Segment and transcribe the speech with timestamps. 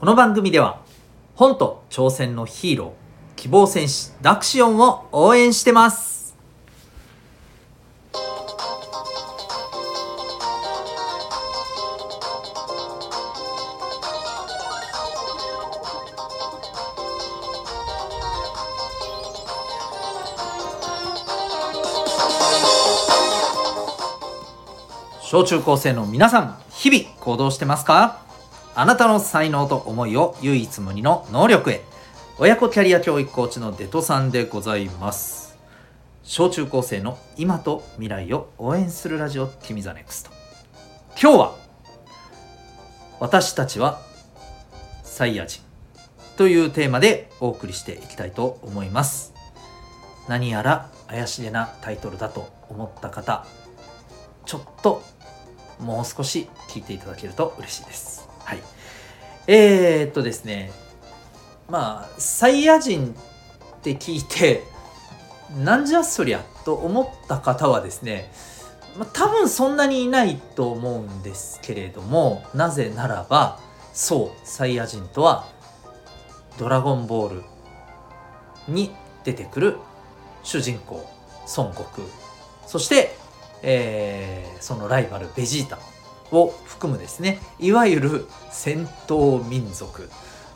[0.00, 0.80] この番組では
[1.34, 2.90] 本と挑戦のヒーロー
[3.36, 6.34] 希望戦士ダクシオンを応援してます。
[25.20, 28.29] 小中高生の皆さん日々行動してますか？
[28.74, 31.82] あなたの才能と思いを唯一無二の能力へ。
[32.38, 35.58] 親子キャリア教育コーチのデトさんでございます。
[36.22, 40.30] 小中高生の今と未来を応援するラジオ番組 The Next。
[41.20, 41.54] 今日は
[43.18, 44.00] 私たちは
[45.02, 45.60] サイヤ人
[46.36, 49.34] というテーマでお送りしていきたいと思います。
[50.28, 53.44] 何やら怪しげなタイトルだと思った方
[54.46, 55.02] ちょっと
[55.80, 58.29] もう少し聞いていただけると嬉しいです。
[58.50, 58.62] はい。
[59.46, 60.72] えー、っとですね。
[61.68, 63.14] まあサイヤ人
[63.78, 64.64] って聞いて
[65.56, 68.32] なんじゃそりゃと思った方はですね、
[68.98, 73.60] まあ、多分そんなにいないと思うんですけれどもなぜならば
[73.92, 75.46] そうサイヤ人とは
[76.58, 77.42] ドラゴンボール
[78.66, 78.90] に
[79.22, 79.76] 出てくる
[80.42, 81.08] 主人公
[81.56, 82.06] 孫悟空。
[82.66, 83.16] そして、
[83.62, 85.78] えー、そのライバルベジータ。
[86.32, 90.08] を含むですねいわゆる戦闘民族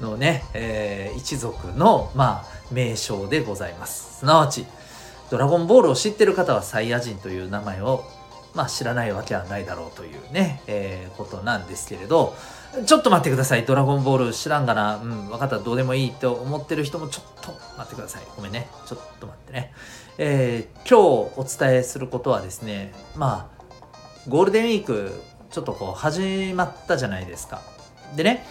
[0.00, 4.20] のね、えー、一族のまあ名称でございます。
[4.20, 4.66] すなわち
[5.30, 8.04] ドラゴンボールを知ってる方はサイヤ人という名前を
[8.54, 12.34] まあ知らないわけはないだろうというね、えー、ことなんですけれど
[12.86, 13.64] ちょっと待ってください。
[13.64, 14.96] ドラゴンボール知らんがな。
[14.96, 15.58] うん分かった。
[15.58, 18.22] どうでもいいと思ってる人もちょっと待ってください。
[18.36, 18.68] ごめんね。
[18.86, 19.72] ちょっと待ってね。
[20.18, 23.62] えー、今日お伝えすることはですねまあ
[24.28, 25.12] ゴールデンウィーク
[25.50, 27.62] ちょっとこう始まったじゃないですか。
[28.16, 28.46] でね、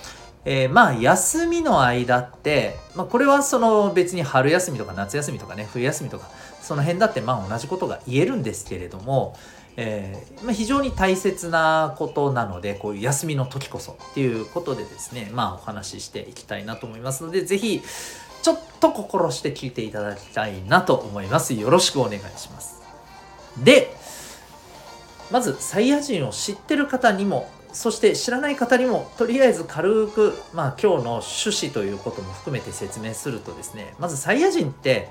[0.45, 6.29] えー、まあ休みの間って、まあ、これはその別に春休みとか夏休みとかね冬休みとか
[6.61, 9.35] その辺だってまあ同じことが言えるんですけれども、
[9.75, 17.81] えー、まあ、非常に大切なことなのでこういう休みの時こそっていうことでですねまあお話ししていきたいなと思いますので是非
[18.41, 21.53] ちょっと心して聞いていただきたいなと思います。
[21.53, 22.81] よろしくお願いします。
[23.61, 23.93] で、
[25.31, 35.09] まずサイヤ人を知ってる方にもそして知らない方にもとりあえず軽く、まあ、今日の趣旨ということも含めて説明するとですねまずサイヤ人って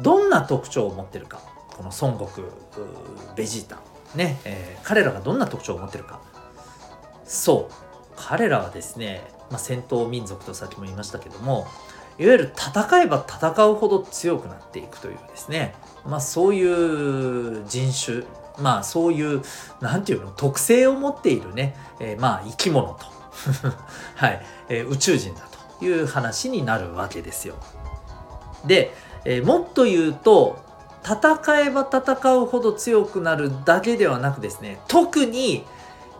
[0.00, 1.40] どんな特徴を持ってるか。
[1.76, 3.78] この孫悟空ベジータ。
[4.14, 6.20] ね、えー、彼らがどんな特徴を持ってるか。
[7.24, 7.74] そう。
[8.16, 11.66] 彼らはですね、まあ、戦闘民族とさっきも言いましたけども
[12.18, 15.74] いわゆる戦えば戦うほど強くなっていくというですね、
[16.06, 18.24] まあ、そういう人種。
[18.58, 19.42] まあそういう
[19.80, 23.06] 何て言うの特性を持っているね、えー、まあ生き物と
[24.14, 25.40] はい、えー、宇宙人だ
[25.78, 27.54] という話になるわけですよ。
[28.64, 28.94] で、
[29.24, 30.62] えー、もっと言うと
[31.04, 35.64] 戦えば戦うほど強くなるだけではなくですね特に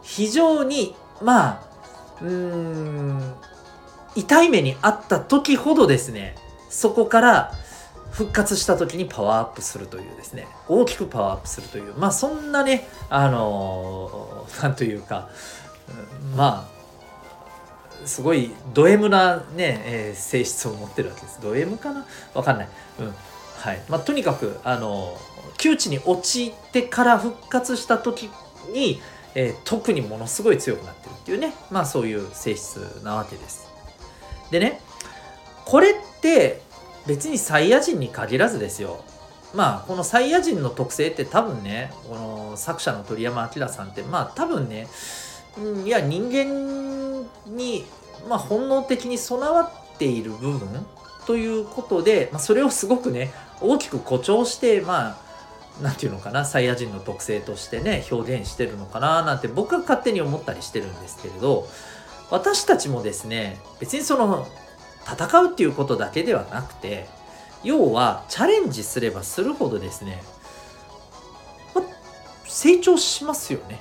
[0.02, 1.62] 非常にまあ
[2.20, 3.34] うーん
[4.14, 6.36] 痛い目にあった時ほどですね
[6.68, 7.52] そこから
[8.14, 10.46] 復活した時にパワーアップするというですね。
[10.68, 11.94] 大きくパワーアップするという。
[11.98, 15.28] まあそんなねあのー、なんというか、
[16.36, 21.40] まあすごいド M なね、えー、性質を持ってるわけです。
[21.42, 22.06] ド M かな？
[22.34, 22.68] わかんない、
[23.00, 23.14] うん。
[23.56, 23.82] はい。
[23.88, 25.16] まあ、とにかくあの
[25.56, 28.30] 窮地に陥ってから復活した時
[28.72, 29.00] に、
[29.34, 31.52] えー、特にものすごい強くなってるっていうね。
[31.70, 33.66] まあそういう性質なわけです。
[34.52, 34.80] でね
[35.64, 36.60] これって
[37.06, 39.04] 別にサイヤ人に限らずですよ。
[39.54, 44.88] まあこのサイヤ人の特性って多分ねこの作者の鳥山明さんってまあ多分ね、
[45.84, 47.84] いや人間に、
[48.28, 49.62] まあ、本能的に備わ
[49.94, 50.86] っている部分
[51.26, 55.16] ということで、まあ、それをすごくね大きく誇張してまあ
[55.82, 61.66] 何て言うのかなサイヤ人の特性としてね表現してるのかななんて僕は勝手に思ったりしてるんですけれど
[62.30, 64.46] 私たちもですね別にその
[65.06, 67.06] 戦うっていうことだけではなくて
[67.62, 70.22] 要はチャレンジすればするほどですね、
[71.74, 71.82] ま、
[72.46, 73.80] 成長しますよね。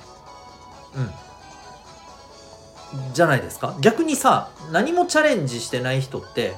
[0.96, 1.10] うん。
[3.12, 3.76] じゃないですか？
[3.80, 6.54] 逆にさ何もチャレンジしてない人って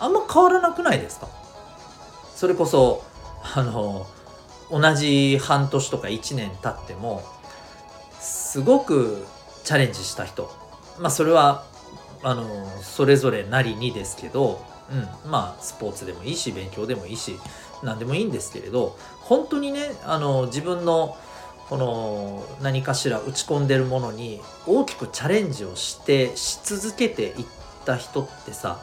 [0.00, 1.28] あんま変わらなくないですか？
[2.34, 3.04] それこそ
[3.54, 4.06] あの
[4.70, 7.22] 同じ半年とか1年経っても
[8.18, 9.24] すごく
[9.64, 10.50] チャレンジした人。
[10.98, 11.64] まあそれは
[12.22, 14.64] あのそれぞれなりにですけど、
[15.24, 17.38] うん、まあスポーツでもいいし勉強でもいいし
[17.82, 21.16] 何でもいいんですけれど本当にねあの自分の
[21.68, 27.46] この何かしら打ち込んでるものに大きくチャレンジをしてし続けていっ
[27.84, 28.78] た人ってさ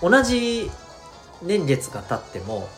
[0.00, 0.70] 同じ
[1.40, 2.68] 年月が経っても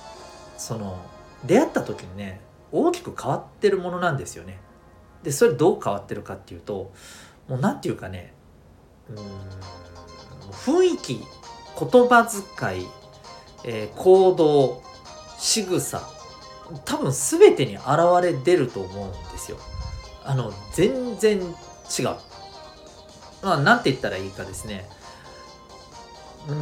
[0.58, 0.98] その
[1.44, 2.40] 出会った時にね
[2.72, 4.58] 大きく変わってるものなんですよね。
[5.22, 6.92] でそれどう変わってるかっていうと
[7.48, 8.33] もう何て言うかね
[9.10, 9.16] うん
[10.52, 11.14] 雰囲気
[11.78, 12.86] 言葉遣い、
[13.64, 14.82] えー、行動
[15.38, 16.00] 仕草
[16.84, 17.86] 多分全てに現
[18.22, 19.58] れ出ると思うんですよ。
[20.24, 21.54] あの全然違う。
[23.42, 24.88] まあ何て言ったらいいかですね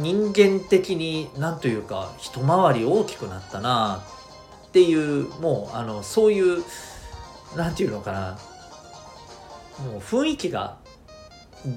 [0.01, 4.03] 人間的に何というか一回り大きくなったな
[4.67, 6.63] っていうもうあのそういう
[7.55, 8.37] 何て言うのかな
[9.85, 10.77] もう雰囲気が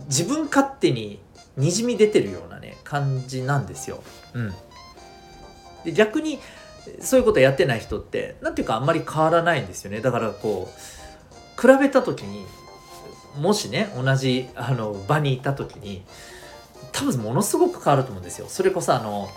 [0.08, 1.20] 自分勝手に
[1.56, 4.02] にじみ出てるようなね感じなんですよ。
[4.34, 4.54] うん、
[5.84, 6.38] で逆に
[7.00, 10.00] そういうことやってない人って何ていうかあんまり変わらないんですよね。
[10.00, 12.44] だからこう比べた時に
[13.38, 16.04] もしね同じあの場にいた時に
[16.92, 18.46] 多分ものすごく変わると思うんですよ。
[18.48, 19.28] それこそあの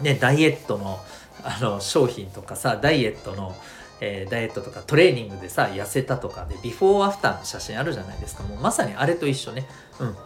[0.00, 0.98] ねダイエットの
[1.44, 3.54] あの商品とかさダイエットの
[4.00, 8.42] えー、ダイエットとかトレーニングでさ痩せたとかでビフォーアフターの写真あるじゃないですか。
[8.44, 9.66] もうまさにあれと一緒ね。
[9.98, 10.16] うん。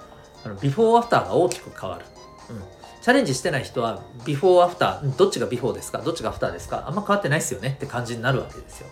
[0.44, 2.04] あのビフォーアフターが大きく変わる。
[2.50, 2.62] うん。
[3.00, 5.98] チャレンジしてない人はビフォーアフターどっちがビフォーですか？
[5.98, 6.84] どっちがアフターですか？
[6.86, 7.74] あんま変わってないですよね。
[7.76, 8.88] って感じになるわけですよ。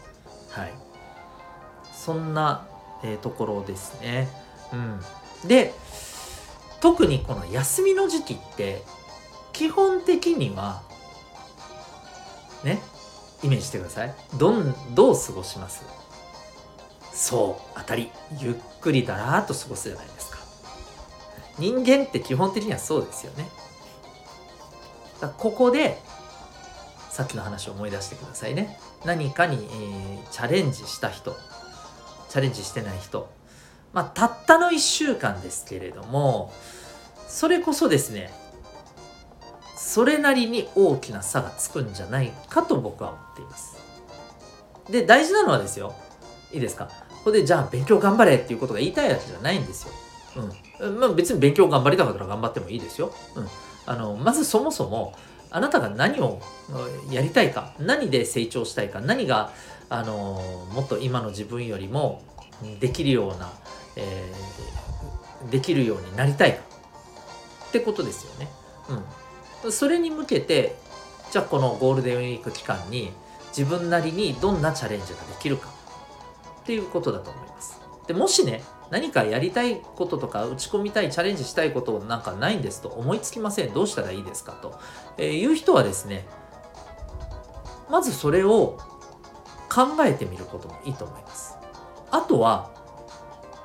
[0.50, 0.72] はい。
[1.92, 2.66] そんな、
[3.04, 4.28] えー、ところですね。
[4.72, 5.00] うん。
[5.48, 5.74] で
[6.80, 8.82] 特にこの休みの時期って
[9.52, 10.82] 基本的には
[12.64, 12.80] ね
[13.42, 14.14] イメージしてください。
[14.38, 15.84] どんどう過ごします？
[17.12, 18.10] そう当たり。
[18.38, 20.38] ゆっくりだらーっと過ごすじゃないですか。
[21.58, 23.48] 人間って基本的にはそうですよね。
[25.20, 25.98] だここで
[27.10, 28.78] さっきの話を思い出してくださいね。
[29.04, 31.36] 何かに、えー、チャレンジした人。
[32.28, 33.30] チャレンジしてない人。
[33.92, 36.52] まあたったの1週間ですけれども
[37.26, 38.30] それこそですね
[39.90, 43.76] それなりに大きな差がつくんじゃないかと僕は思っています。
[44.88, 45.96] で大事なのはですよ。
[46.52, 46.86] いいですか？
[47.08, 49.92] ここでじゃあ勉強頑張れっていうことが言いたいわけじゃないんですよ。
[50.80, 51.00] うん。
[51.00, 53.12] まあ別に勉強頑張りたかったら頑張ってもいいですよ。
[53.34, 53.48] うん。
[53.86, 55.12] あのまずそもそも
[55.50, 56.40] あなたが何を
[57.10, 59.50] やりたいか何で成長したいか何が
[59.88, 62.22] あのもっと今の自分よりも
[62.78, 63.50] できるような、
[63.96, 66.62] えー、できるようになりたいか
[67.68, 68.48] ってことですよね。
[68.88, 69.04] うん、
[69.68, 70.76] それに向けて
[71.30, 73.12] じゃあこのゴールデンウィーク期間に
[73.48, 75.68] 自分なりにどんなチャレンジができるか
[76.62, 77.80] っていうことだと思います。
[78.06, 84.78] でもしね何かやりたいこととか打ち込みたいチャレンジしたいことなんかないんですと思いつきませんどうしたらいいですかと、
[85.16, 86.26] えー、いう人はですね
[87.88, 88.78] まずそれを
[89.72, 91.56] 考えてみることもいいと思います。
[92.10, 92.70] あとは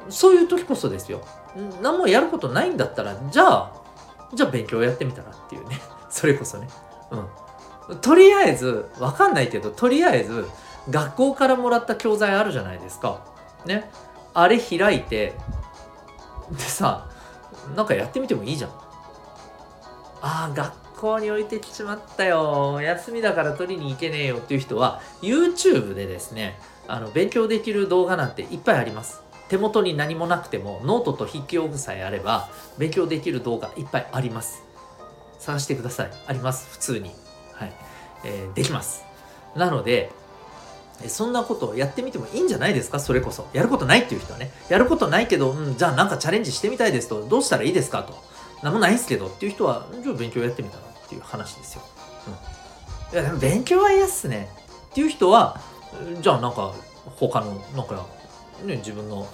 [0.09, 1.25] そういう時こそですよ
[1.81, 3.84] 何もやることないんだったらじゃあ
[4.33, 5.79] じゃあ勉強やってみたらっていうね。
[6.09, 6.67] それこそね。
[7.89, 7.97] うん。
[7.97, 10.47] とりあえずわかんないけどとりあえず
[10.89, 13.19] 学校からもらった教材あるじゃないですか。
[13.65, 13.89] ね。
[14.33, 15.33] あれ開いて
[16.51, 17.07] でさ
[17.75, 18.71] なんかやってみてもいいじゃん。
[20.21, 22.81] ああ学校に置いてきちまったよ。
[22.81, 29.24] 休みだから取りに行けねえよっていう人は YouTube でですねあの勉強できる動画なんていっぱいあります。
[29.49, 34.63] 手元に何もなくてもノートと筆記用具さえあれば勉強できる動画いっぱいあります。
[35.39, 36.11] 探してください。
[36.27, 36.67] あります。
[36.71, 37.11] 普通に。
[37.53, 37.73] はい、
[38.23, 39.03] えー、できます。
[39.55, 40.11] なので
[41.07, 42.99] そんなことをやってみてもいいんじゃないですか？
[42.99, 43.47] それこそ。
[43.53, 44.51] やることないっていう人はね。
[44.69, 47.27] やることないけど、うん、じゃあなんかチャレンジしてみたいですと。
[47.27, 48.17] どうしたらいいですかと。
[48.63, 49.27] 何もないですけど。
[49.27, 51.81] っていう人はじゃあ勉強やってみたらっていう話ですよ、
[53.11, 54.49] うん、いやでも勉強は嫌っすね。
[54.89, 55.59] っていう人は
[56.21, 56.73] じゃあなんか
[57.17, 58.05] 他のなんか
[58.63, 59.27] ね、自分の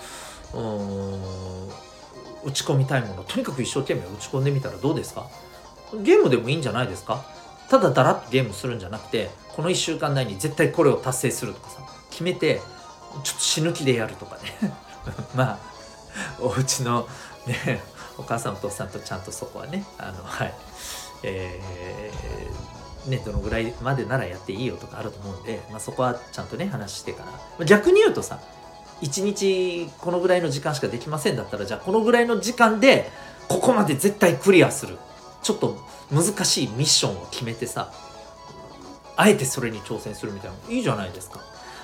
[0.54, 1.70] うん
[2.44, 5.28] 打ち込みたいものとにかく一生懸命打ち込んでみたらどうですか？
[6.02, 7.24] ゲームでもいいんじゃないですか？
[7.70, 12.60] ただだらっとゲームするんじゃなくてこの1週間内に絶対これを達成するとかさ決めて
[13.24, 14.74] ちょっと死ぬ気でやるとかね。
[15.36, 15.60] まあ
[16.40, 17.08] お家の
[17.48, 17.82] ね
[18.18, 20.54] お母さんお父さんとちゃんとそこはねあのはい。
[21.24, 27.24] えー、ねどのぐらいまでならやっていいよとかあると思うんで、まあ、そこはちゃんとね話してか
[27.60, 27.66] ら。
[27.66, 28.40] 逆に言うとさ
[29.02, 33.10] 1日このぐらいの時間しかできませんだったらじゃあこのぐらいの時間で
[33.48, 34.98] ここまで絶対クリアする。
[35.44, 35.78] ちょっと
[36.12, 37.92] 難しいミッションを決めてさ
[39.18, 40.58] あえてそれに挑戦するみたいな。
[40.68, 41.40] のいいじゃないですか。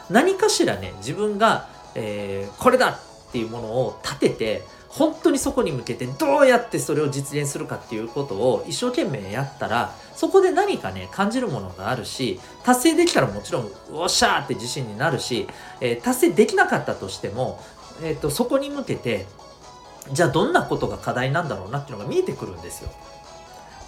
[0.10, 15.48] 何かしらね自分が、えー、これだっていうものを立てて本当にそこに向けてどうやってそれを実現するかっていうことを一生懸命やったらそこで何かね感じるものがあるし達成できたらもちろんおっしゃーって自信になるし、
[15.82, 17.60] えー、達成できなかったとしても、
[18.02, 19.26] えーと、そこに向けて
[20.12, 22.90] じゃあどんなことが課題なんだろうなっていうのが見えてくるんですよ。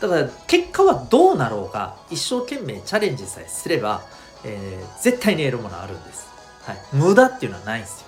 [0.01, 4.01] だから結果はどうなろうが一生懸命チャレンジさえすれば、
[4.45, 6.29] えー、絶対に得るものあるんです、
[6.63, 8.07] はい、無駄っていうのはないんですよ、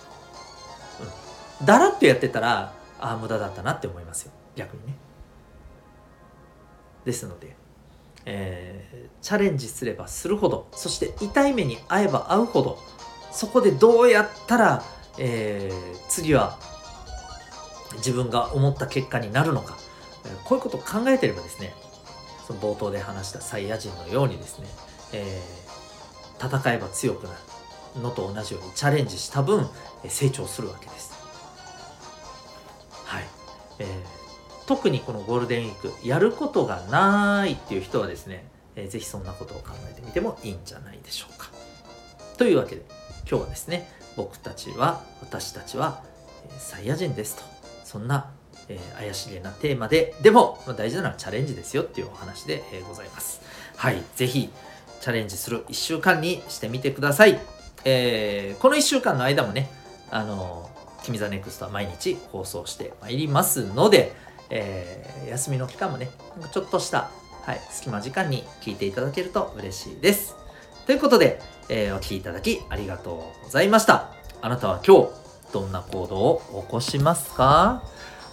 [1.66, 4.96] だらっとやってたらああ無駄だったなって思いますよ逆にね
[7.06, 7.56] ですので、
[8.26, 12.78] えー、チャレンジすればするほどそして痛い目に遭えば遭うほど
[13.32, 14.84] そこでどうやったら、
[15.18, 16.60] えー、次は
[17.98, 19.78] 自分が思った結果になるのか
[20.46, 21.74] こういうことを考えてればですね
[22.46, 24.68] その冒頭で話したサイヤ人のようにですね、
[25.14, 27.34] えー、戦えば強くな
[27.96, 29.68] るのと同じようにチャレンジした分
[30.08, 31.21] 成長するわけです。
[33.82, 38.46] えー、特にこのゴールデンウィークやることがないっていう人はですね、
[38.76, 41.50] えー、ぜひそんなことを考えてみてもいいんじゃないでしょうか。
[42.38, 42.82] というわけで
[43.30, 46.04] 今日はですね僕たちは私たちは
[46.58, 47.44] サイヤ人ですと
[47.84, 48.32] そんな
[48.70, 53.42] えー、怪しげなテーマで、でも、まあ、大事なのはチャレンジですよっていうお話で、えー、ございます。
[53.76, 54.50] はい、ぜひ
[55.02, 57.40] チャレンジする1週間にしてみてください。
[57.84, 59.70] えー、この1週間の間もね、
[60.10, 60.70] あの、
[61.04, 64.14] 君 THE NEXT は毎日放送してまいりますので、
[64.50, 67.10] えー、休みの期間もね、なんかちょっとした、
[67.44, 70.36] はい、隙間時間に聞いていただけると嬉しいです。
[70.86, 74.12] ということで、えー、お聴きいただきありがとうございました。
[74.42, 75.10] あなたは今日、
[75.54, 77.84] どんな行動を起こしますか？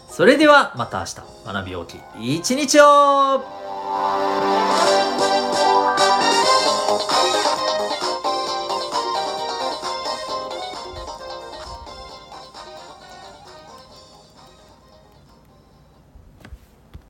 [0.08, 1.16] それではまた明日
[1.52, 3.44] 学び大きい一日を